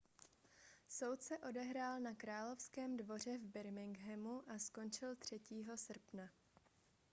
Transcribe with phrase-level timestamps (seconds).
[0.87, 5.39] soud se odehrál na královském dvoře v birminghamu a skončil 3.
[5.75, 6.29] srpna